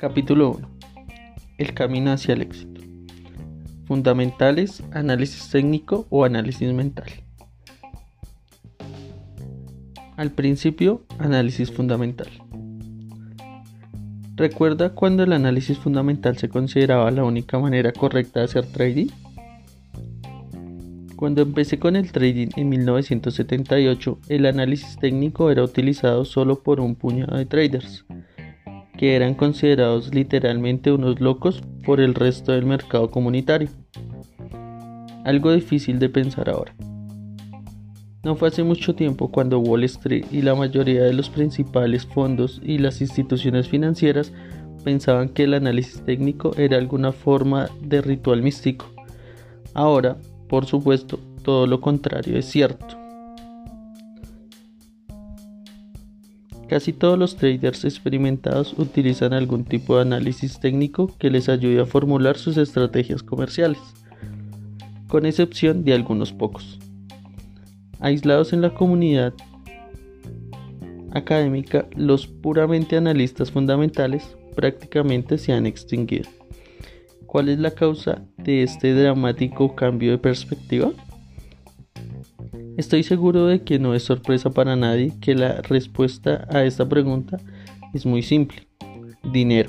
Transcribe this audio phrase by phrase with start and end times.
[0.00, 0.68] Capítulo 1.
[1.58, 2.80] El camino hacia el éxito.
[3.84, 7.04] Fundamentales, análisis técnico o análisis mental.
[10.16, 12.28] Al principio, análisis fundamental.
[14.36, 19.08] ¿Recuerda cuando el análisis fundamental se consideraba la única manera correcta de hacer trading?
[21.14, 26.94] Cuando empecé con el trading en 1978, el análisis técnico era utilizado solo por un
[26.94, 28.06] puñado de traders
[29.00, 33.70] que eran considerados literalmente unos locos por el resto del mercado comunitario.
[35.24, 36.74] Algo difícil de pensar ahora.
[38.22, 42.60] No fue hace mucho tiempo cuando Wall Street y la mayoría de los principales fondos
[42.62, 44.34] y las instituciones financieras
[44.84, 48.84] pensaban que el análisis técnico era alguna forma de ritual místico.
[49.72, 52.99] Ahora, por supuesto, todo lo contrario es cierto.
[56.70, 61.84] Casi todos los traders experimentados utilizan algún tipo de análisis técnico que les ayude a
[61.84, 63.80] formular sus estrategias comerciales,
[65.08, 66.78] con excepción de algunos pocos.
[67.98, 69.34] Aislados en la comunidad
[71.10, 76.30] académica, los puramente analistas fundamentales prácticamente se han extinguido.
[77.26, 80.92] ¿Cuál es la causa de este dramático cambio de perspectiva?
[82.80, 87.38] Estoy seguro de que no es sorpresa para nadie que la respuesta a esta pregunta
[87.92, 88.66] es muy simple.
[89.22, 89.68] Dinero.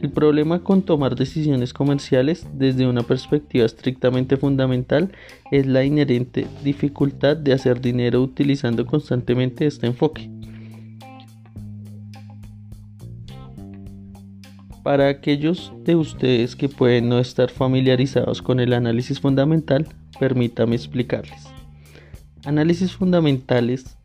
[0.00, 5.12] El problema con tomar decisiones comerciales desde una perspectiva estrictamente fundamental
[5.50, 10.30] es la inherente dificultad de hacer dinero utilizando constantemente este enfoque.
[14.82, 19.86] Para aquellos de ustedes que pueden no estar familiarizados con el análisis fundamental,
[20.18, 21.46] permítame explicarles.
[22.44, 23.96] Análisis fundamentales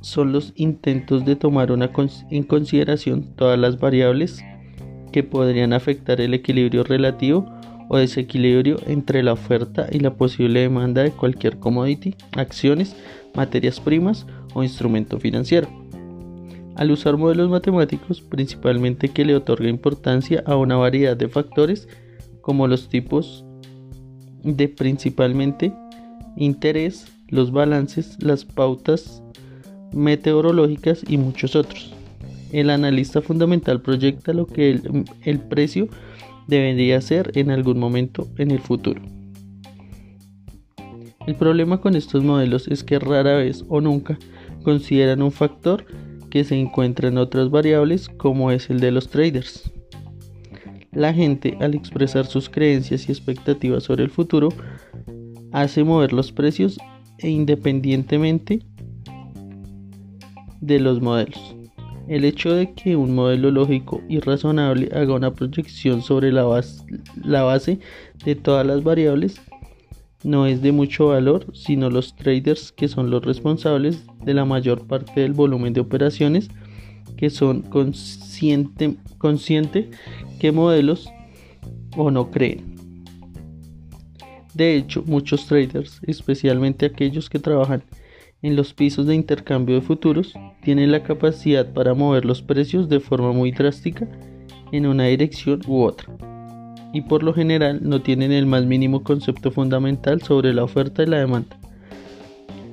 [0.00, 1.70] son los intentos de tomar
[2.30, 4.42] en consideración todas las variables
[5.12, 7.46] que podrían afectar el equilibrio relativo
[7.88, 12.94] o desequilibrio entre la oferta y la posible demanda de cualquier commodity, acciones,
[13.34, 15.68] materias primas o instrumento financiero.
[16.76, 21.88] Al usar modelos matemáticos, principalmente que le otorga importancia a una variedad de factores
[22.40, 23.44] como los tipos
[24.42, 25.72] de principalmente
[26.36, 29.22] interés, los balances, las pautas
[29.92, 31.92] meteorológicas y muchos otros.
[32.52, 34.80] El analista fundamental proyecta lo que
[35.24, 35.88] el, precio
[36.48, 39.00] debería ser en algún momento en el futuro.
[41.26, 44.18] El problema con estos modelos es que rara vez o nunca
[44.64, 45.84] consideran un factor
[46.28, 49.70] que se encuentra en otras variables como es el de los traders.
[50.92, 54.48] La gente, al expresar sus creencias y expectativas sobre el futuro,
[55.52, 56.78] hace mover los precios
[57.18, 58.60] e independientemente
[60.60, 61.54] de los modelos.
[62.08, 67.78] El hecho de que un modelo lógico y razonable haga una proyección sobre la base,
[68.24, 69.40] de todas las variables
[70.24, 74.88] no es de mucho valor, sino los traders que son los responsables de la mayor
[74.88, 76.48] parte del volumen de operaciones
[77.16, 79.90] que son consciente, consciente
[80.40, 81.08] que modelos
[81.96, 82.74] o no creen.
[84.54, 87.84] De hecho, muchos traders, especialmente aquellos que trabajan
[88.42, 92.98] en los pisos de intercambio de futuros, tienen la capacidad para mover los precios de
[92.98, 94.08] forma muy drástica
[94.72, 96.16] en una dirección u otra.
[96.92, 101.06] Y por lo general no tienen el más mínimo concepto fundamental sobre la oferta y
[101.06, 101.56] la demanda.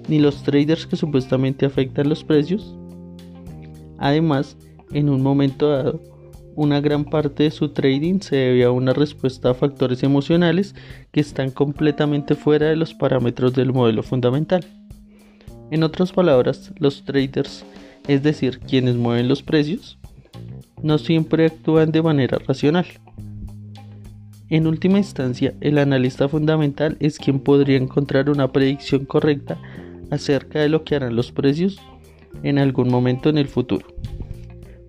[0.08, 2.76] Ni los traders que supuestamente afectan los precios.
[4.00, 4.58] Además,
[4.94, 6.02] en un momento dado,
[6.58, 10.74] una gran parte de su trading se debe a una respuesta a factores emocionales
[11.12, 14.66] que están completamente fuera de los parámetros del modelo fundamental.
[15.70, 17.64] En otras palabras, los traders,
[18.08, 20.00] es decir, quienes mueven los precios,
[20.82, 22.88] no siempre actúan de manera racional.
[24.50, 29.60] En última instancia, el analista fundamental es quien podría encontrar una predicción correcta
[30.10, 31.80] acerca de lo que harán los precios
[32.42, 33.86] en algún momento en el futuro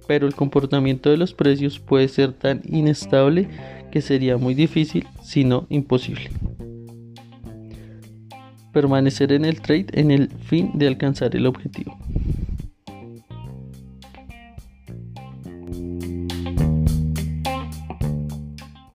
[0.08, 3.46] pero el comportamiento de los precios puede ser tan inestable
[3.92, 6.30] que sería muy difícil, si no imposible.
[8.72, 11.96] Permanecer en el trade en el fin de alcanzar el objetivo.